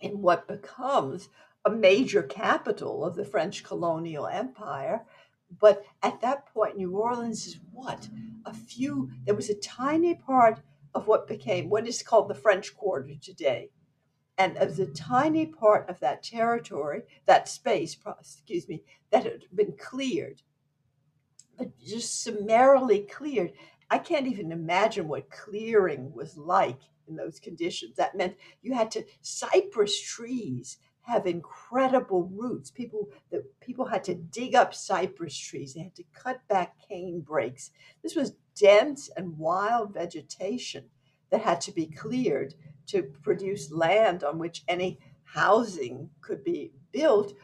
[0.00, 1.28] in what becomes
[1.64, 5.02] a major capital of the French colonial empire
[5.50, 8.08] but at that point, New Orleans is what?
[8.44, 10.60] A few, there was a tiny part
[10.94, 13.70] of what became what is called the French Quarter today.
[14.36, 19.74] And was a tiny part of that territory, that space, excuse me, that had been
[19.78, 20.42] cleared,
[21.56, 23.52] but just summarily cleared.
[23.90, 27.96] I can't even imagine what clearing was like in those conditions.
[27.96, 32.70] That meant you had to cypress trees have incredible roots.
[32.70, 35.74] People that people had to dig up cypress trees.
[35.74, 37.70] They had to cut back cane brakes.
[38.02, 40.84] This was dense and wild vegetation
[41.30, 42.54] that had to be cleared
[42.86, 47.34] to produce land on which any housing could be built,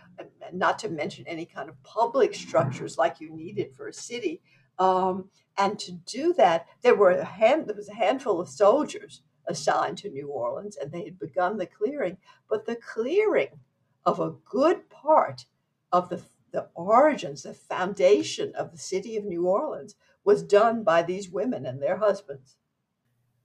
[0.52, 4.40] not to mention any kind of public structures like you needed for a city.
[4.78, 9.22] Um, and to do that, there were a hand, there was a handful of soldiers
[9.46, 12.16] assigned to New Orleans, and they had begun the clearing.
[12.48, 13.60] But the clearing
[14.04, 15.44] of a good part
[15.92, 16.22] of the,
[16.52, 21.66] the origins, the foundation of the city of New Orleans was done by these women
[21.66, 22.56] and their husbands.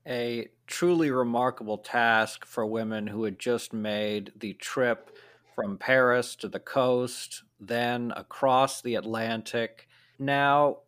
[0.06, 5.16] A truly remarkable task for women who had just made the trip
[5.54, 9.88] from Paris to the coast, then across the Atlantic.
[10.18, 10.78] Now,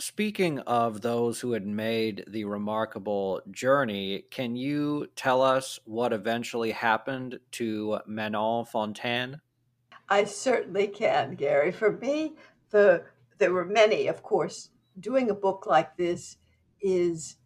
[0.00, 6.70] Speaking of those who had made the remarkable journey, can you tell us what eventually
[6.70, 9.40] happened to Manon Fontaine?
[10.08, 11.72] I certainly can, Gary.
[11.72, 12.34] For me,
[12.70, 13.04] the
[13.38, 14.70] there were many, of course.
[15.00, 16.36] Doing a book like this
[16.80, 17.36] is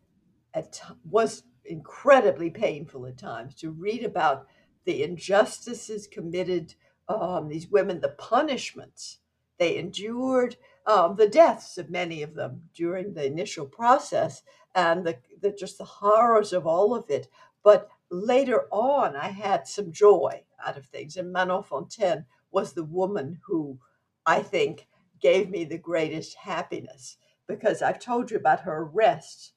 [0.52, 4.46] at, was incredibly painful at times to read about
[4.84, 6.74] the injustices committed
[7.08, 9.18] um, these women, the punishments
[9.62, 10.56] they endured,
[10.88, 14.42] um, the deaths of many of them during the initial process
[14.74, 17.28] and the, the just the horrors of all of it.
[17.62, 21.16] But later on, I had some joy out of things.
[21.16, 23.78] And Manon Fontaine was the woman who
[24.26, 24.88] I think
[25.20, 29.52] gave me the greatest happiness because I've told you about her arrest,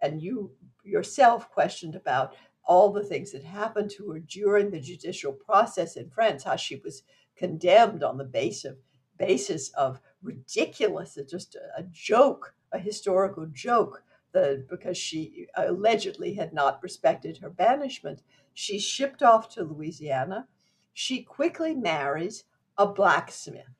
[0.00, 0.52] and you
[0.84, 2.34] yourself questioned about
[2.64, 6.76] all the things that happened to her during the judicial process in France, how she
[6.76, 7.02] was
[7.36, 8.78] condemned on the basis of
[9.20, 14.02] basis of ridiculous, just a, a joke, a historical joke,
[14.32, 18.22] the, because she allegedly had not respected her banishment.
[18.54, 20.48] she shipped off to Louisiana.
[20.94, 22.44] She quickly marries
[22.78, 23.76] a blacksmith.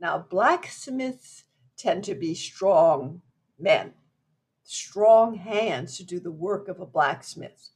[0.00, 1.44] Now, blacksmiths
[1.76, 3.22] tend to be strong
[3.58, 3.94] men.
[4.64, 7.70] strong hands to do the work of a blacksmith.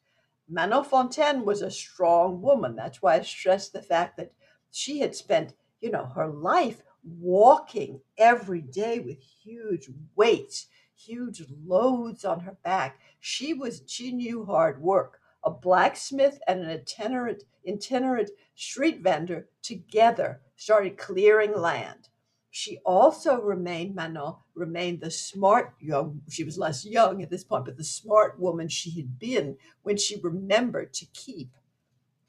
[0.49, 2.77] Manon Fontaine was a strong woman.
[2.77, 4.33] That's why I stress the fact that
[4.71, 12.25] she had spent, you know, her life walking every day with huge weights, huge loads
[12.25, 13.01] on her back.
[13.21, 15.21] She was she knew hard work.
[15.45, 22.09] A blacksmith and an itinerant itinerant street vendor together started clearing land.
[22.51, 27.65] She also remained, Manon remained the smart young, she was less young at this point,
[27.65, 31.51] but the smart woman she had been when she remembered to keep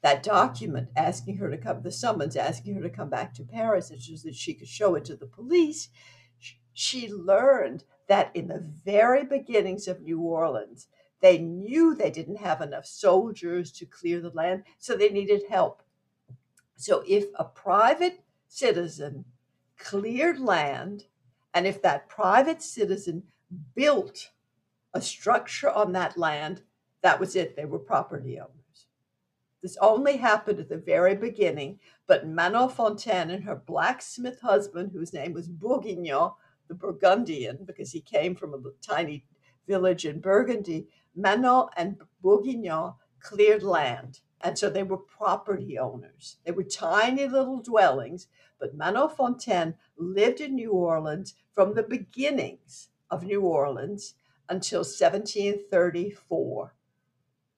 [0.04, 3.88] that document asking her to come, the summons asking her to come back to Paris,
[3.88, 5.88] so that she could show it to the police.
[6.74, 10.88] She learned that in the very beginnings of New Orleans,
[11.22, 15.82] they knew they didn't have enough soldiers to clear the land, so they needed help.
[16.76, 19.24] So if a private citizen
[19.78, 21.04] cleared land,
[21.54, 23.22] and if that private citizen
[23.74, 24.32] built
[24.92, 26.60] a structure on that land,
[27.00, 27.56] that was it.
[27.56, 28.63] They were property owners.
[29.64, 35.14] This only happened at the very beginning, but Manon Fontaine and her blacksmith husband, whose
[35.14, 36.32] name was Bourguignon,
[36.68, 39.24] the Burgundian, because he came from a tiny
[39.66, 44.20] village in Burgundy, Manon and Bourguignon cleared land.
[44.42, 46.36] And so they were property owners.
[46.44, 48.26] They were tiny little dwellings,
[48.60, 56.74] but Manon Fontaine lived in New Orleans from the beginnings of New Orleans until 1734.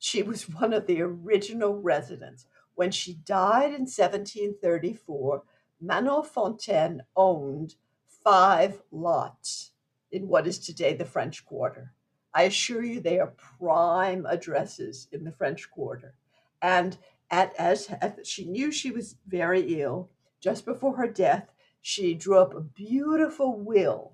[0.06, 2.46] She was one of the original residents.
[2.76, 5.42] When she died in 1734,
[5.80, 7.74] Manon Fontaine owned
[8.22, 9.72] five lots
[10.12, 11.92] in what is today the French Quarter.
[12.32, 16.14] I assure you, they are prime addresses in the French Quarter.
[16.62, 16.96] And
[17.28, 21.50] at, as, as she knew she was very ill, just before her death,
[21.82, 24.12] she drew up a beautiful will.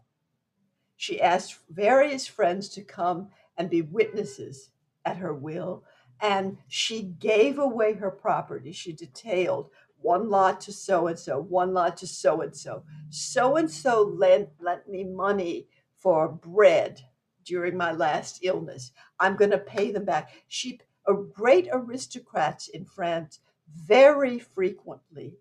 [0.96, 3.28] She asked various friends to come
[3.58, 4.70] and be witnesses
[5.04, 5.84] at her will,
[6.20, 8.72] and she gave away her property.
[8.72, 12.84] She detailed one lot to so and so, one lot to so and so.
[13.10, 17.00] So and so lent lent me money for bread
[17.44, 18.92] during my last illness.
[19.18, 20.32] I'm going to pay them back.
[20.48, 23.40] She, a great aristocrats in France,
[23.74, 25.34] very frequently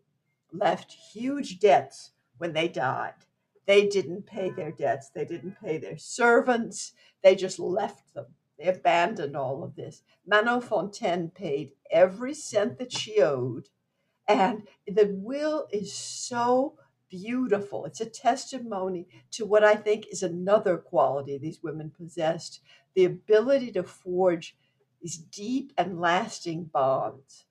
[0.51, 3.14] left huge debts when they died.
[3.66, 5.09] They didn't pay their debts.
[5.09, 6.93] They didn't pay their servants.
[7.24, 8.26] They just left them.
[8.62, 10.03] They abandoned all of this.
[10.26, 13.70] Manon Fontaine paid every cent that she owed.
[14.28, 16.78] And the will is so
[17.09, 17.86] beautiful.
[17.86, 22.62] It's a testimony to what I think is another quality these women possessed
[22.93, 24.55] the ability to forge
[25.01, 27.45] these deep and lasting bonds.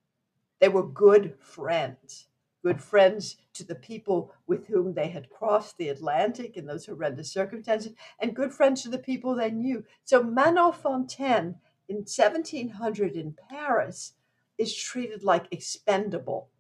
[0.61, 2.29] They were good friends,
[2.63, 7.33] good friends to the people with whom they had crossed the Atlantic in those horrendous
[7.33, 9.85] circumstances, and good friends to the people they knew.
[10.05, 11.57] So Manon Fontaine
[11.89, 14.13] in 1700 in Paris
[14.59, 16.51] is treated like expendable,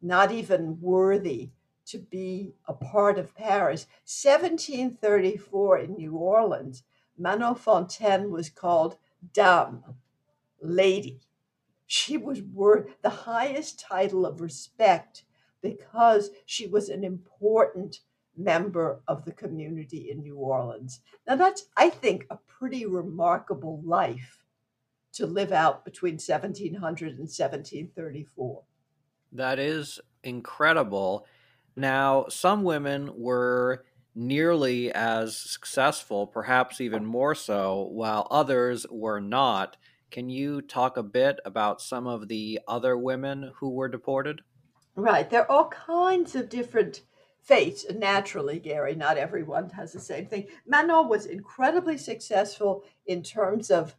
[0.00, 1.50] not even worthy
[1.86, 3.86] to be a part of Paris.
[4.04, 6.84] 1734 in New Orleans,
[7.18, 8.96] Manon Fontaine was called
[9.34, 9.82] Dame,
[10.60, 11.20] lady.
[11.86, 15.24] She was worth the highest title of respect
[15.62, 18.00] because she was an important
[18.36, 21.00] member of the community in New Orleans.
[21.26, 24.44] Now, that's, I think, a pretty remarkable life
[25.14, 28.62] to live out between 1700 and 1734.
[29.32, 31.26] That is incredible.
[31.76, 33.84] Now, some women were
[34.14, 39.76] nearly as successful, perhaps even more so, while others were not.
[40.10, 44.42] Can you talk a bit about some of the other women who were deported?
[44.94, 45.28] Right.
[45.28, 47.02] There are all kinds of different
[47.40, 47.86] fates.
[47.90, 50.48] Naturally, Gary, not everyone has the same thing.
[50.66, 53.96] Manon was incredibly successful in terms of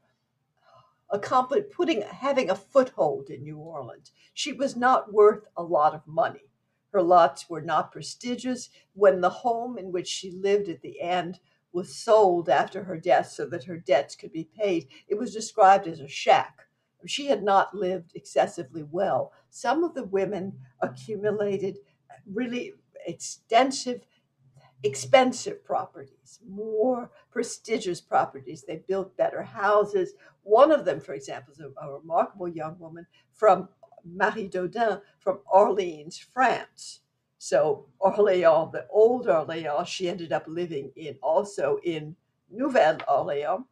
[1.09, 4.11] accomplish, putting having a foothold in New Orleans.
[4.33, 6.49] She was not worth a lot of money.
[6.91, 8.69] Her lots were not prestigious.
[8.93, 11.39] When the home in which she lived at the end
[11.71, 15.87] was sold after her death so that her debts could be paid, it was described
[15.87, 16.67] as a shack.
[17.05, 19.31] She had not lived excessively well.
[19.49, 21.77] Some of the women accumulated
[22.09, 22.73] uh, really
[23.05, 24.05] extensive,
[24.83, 28.63] expensive properties, more prestigious properties.
[28.63, 30.13] They built better houses.
[30.43, 33.69] One of them, for example, is a, a remarkable young woman from
[34.05, 37.01] Marie Daudin from Orleans, France.
[37.37, 42.15] So Orléans, the old Orléans, she ended up living in also in
[42.49, 43.65] Nouvelle Orléans.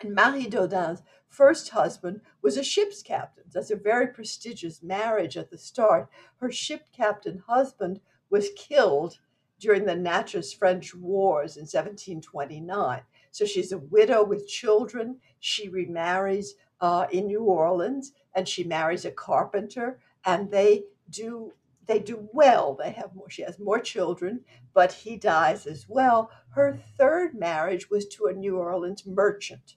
[0.00, 3.44] And Marie Daudin's first husband was a ship's captain.
[3.52, 6.08] That's a very prestigious marriage at the start.
[6.36, 9.18] Her ship captain husband was killed
[9.58, 13.02] during the Natchez French Wars in 1729.
[13.30, 15.18] So she's a widow with children.
[15.40, 21.52] She remarries uh, in New Orleans and she marries a carpenter and they do
[21.86, 22.74] they do well.
[22.74, 24.44] They have more she has more children,
[24.74, 26.30] but he dies as well.
[26.50, 29.76] Her third marriage was to a New Orleans merchant,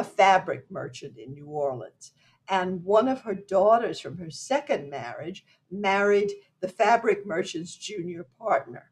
[0.00, 2.12] a fabric merchant in New Orleans.
[2.48, 8.90] And one of her daughters from her second marriage married the fabric merchant's junior partner.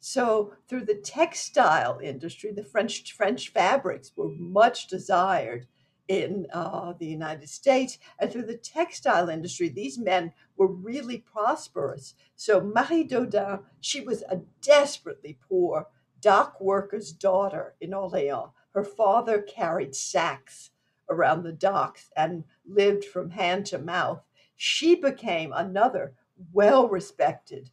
[0.00, 5.66] So through the textile industry, the French French fabrics were much desired
[6.08, 7.96] in uh, the United States.
[8.18, 12.14] And through the textile industry, these men were really prosperous.
[12.36, 15.86] So Marie Daudin, she was a desperately poor
[16.20, 18.50] dock worker's daughter in Orleans.
[18.72, 20.70] Her father carried sacks
[21.08, 24.22] around the docks and lived from hand to mouth.
[24.56, 26.14] She became another
[26.52, 27.70] well respected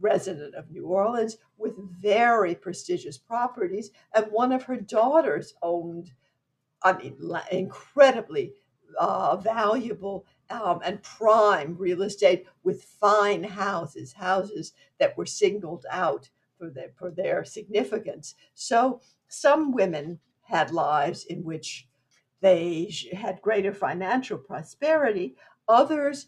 [0.00, 3.90] resident of New Orleans with very prestigious properties.
[4.14, 6.12] And one of her daughters owned
[6.82, 7.16] I mean,
[7.50, 8.54] incredibly
[8.98, 16.30] uh, valuable um, and prime real estate with fine houses, houses that were singled out
[16.58, 18.34] for their, for their significance.
[18.54, 20.18] So some women
[20.50, 21.88] had lives in which
[22.40, 25.36] they had greater financial prosperity.
[25.68, 26.26] Others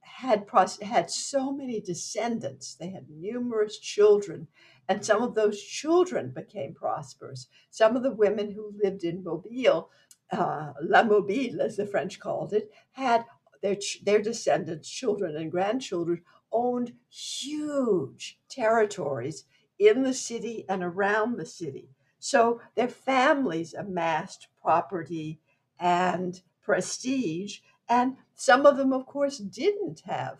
[0.00, 2.74] had pros- had so many descendants.
[2.74, 4.48] They had numerous children,
[4.88, 7.46] and some of those children became prosperous.
[7.70, 9.90] Some of the women who lived in Mobile,
[10.32, 13.24] uh, La Mobile, as the French called it, had
[13.62, 19.44] their their descendants, children and grandchildren, owned huge territories
[19.78, 21.88] in the city and around the city.
[22.20, 25.40] So their families amassed property
[25.78, 30.38] and prestige and some of them, of course, didn't have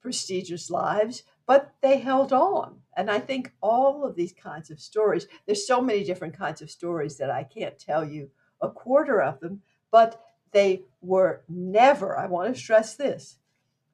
[0.00, 2.80] prestigious lives, but they held on.
[2.96, 6.70] And I think all of these kinds of stories, there's so many different kinds of
[6.70, 8.30] stories that I can't tell you
[8.60, 13.38] a quarter of them, but they were never, I want to stress this,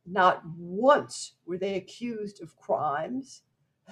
[0.06, 3.42] not once were they accused of crimes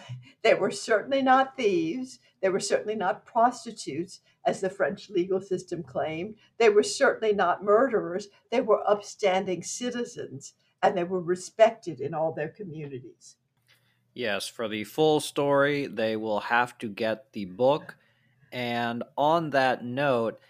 [0.42, 2.18] they were certainly not thieves.
[2.40, 6.36] They were certainly not prostitutes, as the French legal system claimed.
[6.58, 8.28] They were certainly not murderers.
[8.50, 13.36] They were upstanding citizens, and they were respected in all their communities.
[14.14, 17.96] Yes, for the full story, they will have to get the book.
[18.50, 20.40] And on that note,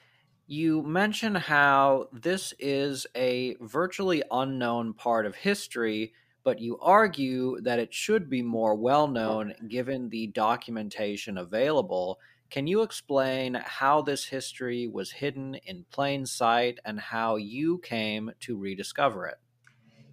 [0.46, 6.12] you mention how this is a virtually unknown part of history
[6.46, 12.20] but you argue that it should be more well known given the documentation available.
[12.50, 18.30] Can you explain how this history was hidden in plain sight and how you came
[18.38, 19.38] to rediscover it?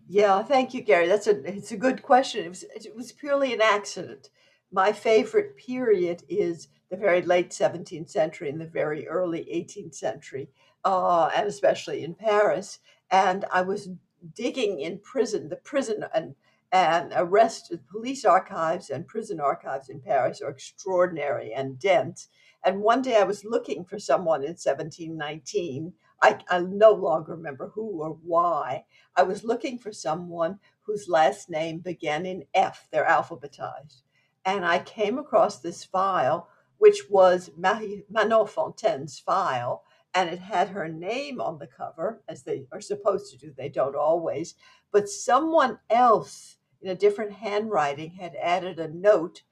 [0.09, 1.07] Yeah, thank you, Gary.
[1.07, 2.45] That's a it's a good question.
[2.45, 4.31] It was it was purely an accident.
[4.71, 10.49] My favorite period is the very late 17th century and the very early 18th century,
[10.83, 12.79] uh, and especially in Paris.
[13.11, 13.89] And I was
[14.35, 16.35] digging in prison, the prison and
[16.73, 22.29] and arrest police archives and prison archives in Paris are extraordinary and dense.
[22.65, 25.93] And one day I was looking for someone in 1719.
[26.23, 28.85] I, I no longer remember who or why.
[29.15, 32.87] I was looking for someone whose last name began in F.
[32.91, 34.01] They're alphabetized.
[34.43, 36.49] And I came across this file,
[36.79, 39.83] which was Marie, Manon Fontaine's file
[40.13, 43.53] and it had her name on the cover, as they are supposed to do.
[43.55, 44.55] They don't always,
[44.91, 49.43] but someone else in a different handwriting had added a note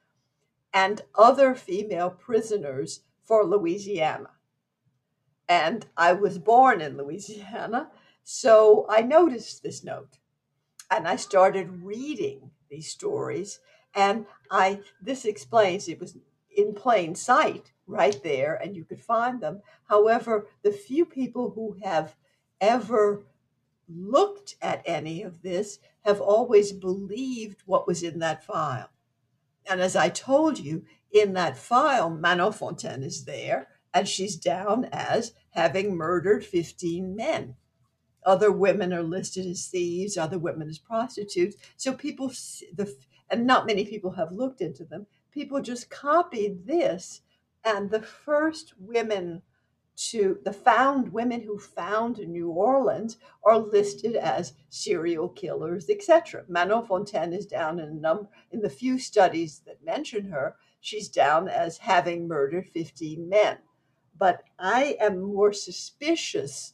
[0.73, 4.31] and other female prisoners for Louisiana.
[5.49, 7.89] And I was born in Louisiana,
[8.23, 10.19] so I noticed this note
[10.91, 13.59] and I started reading these stories.
[13.95, 16.17] And I this explains it was
[16.55, 19.61] in plain sight right there and you could find them.
[19.89, 22.15] However, the few people who have
[22.59, 23.25] ever
[23.87, 28.89] looked at any of this have always believed what was in that file.
[29.69, 34.85] And as I told you, in that file, Manon Fontaine is there, and she's down
[34.91, 37.55] as having murdered 15 men.
[38.23, 41.57] Other women are listed as thieves, other women as prostitutes.
[41.75, 42.29] So people,
[42.73, 42.95] the,
[43.29, 47.21] and not many people have looked into them, people just copied this
[47.63, 49.41] and the first women
[49.95, 56.43] to the found women who found New Orleans are listed as serial killers, etc.
[56.47, 61.07] Manon Fontaine is down in a number in the few studies that mention her, she's
[61.07, 63.57] down as having murdered 15 men.
[64.17, 66.73] But I am more suspicious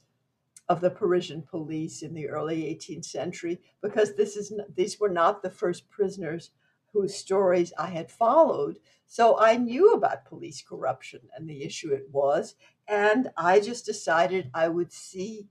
[0.70, 5.42] of the Parisian police in the early 18th century because this is these were not
[5.42, 6.52] the first prisoners
[6.98, 8.80] whose stories I had followed.
[9.06, 12.56] So I knew about police corruption and the issue it was.
[12.88, 15.48] And I just decided I would see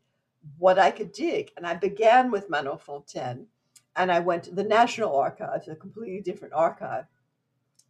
[0.59, 1.53] what I could dig.
[1.57, 3.47] And I began with Manon Fontaine
[3.95, 7.05] and I went to the National Archives, a completely different archive,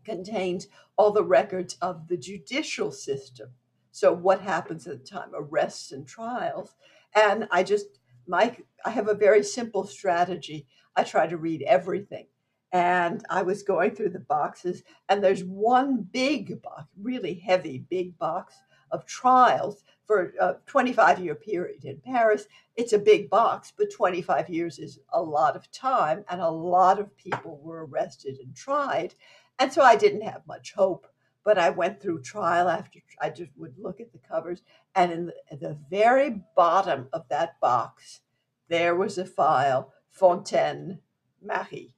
[0.04, 0.66] contained
[0.98, 3.48] all the records of the judicial system.
[3.90, 6.74] So what happens at the time, arrests and trials.
[7.14, 7.86] And I just,
[8.28, 8.54] my,
[8.84, 10.66] I have a very simple strategy.
[10.94, 12.26] I try to read everything.
[12.72, 18.18] And I was going through the boxes, and there's one big box, really heavy, big
[18.18, 18.54] box
[18.90, 22.46] of trials for a 25 year period in Paris.
[22.76, 26.98] It's a big box, but 25 years is a lot of time, and a lot
[26.98, 29.14] of people were arrested and tried.
[29.58, 31.06] And so I didn't have much hope,
[31.44, 34.62] but I went through trial after I just would look at the covers,
[34.94, 38.20] and in the, the very bottom of that box,
[38.68, 41.00] there was a file Fontaine
[41.42, 41.94] Marie,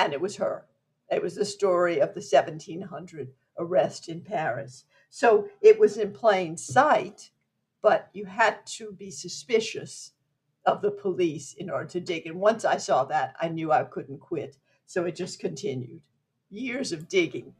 [0.00, 0.64] and it was her.
[1.10, 4.84] It was the story of the 1700 arrest in Paris.
[5.10, 7.30] So it was in plain sight,
[7.82, 10.12] but you had to be suspicious
[10.64, 12.26] of the police in order to dig.
[12.26, 14.56] And once I saw that, I knew I couldn't quit.
[14.86, 16.00] So it just continued.
[16.48, 17.52] Years of digging.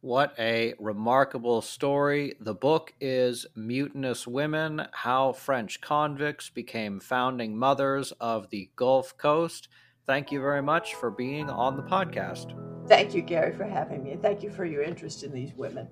[0.00, 2.34] What a remarkable story.
[2.40, 9.68] The book is Mutinous Women How French Convicts Became Founding Mothers of the Gulf Coast.
[10.06, 12.58] Thank you very much for being on the podcast.
[12.88, 14.12] Thank you, Gary, for having me.
[14.12, 15.86] And thank you for your interest in these women.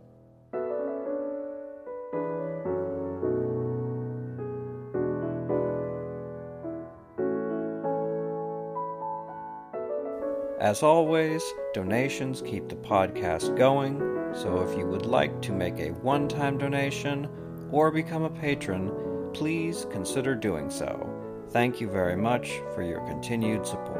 [10.61, 11.43] As always,
[11.73, 13.99] donations keep the podcast going,
[14.35, 17.29] so if you would like to make a one time donation
[17.71, 18.93] or become a patron,
[19.33, 21.09] please consider doing so.
[21.51, 24.00] Thank you very much for your continued support.